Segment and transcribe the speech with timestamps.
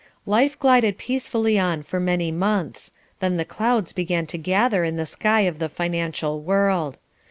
[0.25, 5.05] Life glided peacefully on for many months, then the clouds began to gather in the
[5.05, 6.97] sky of the financial world.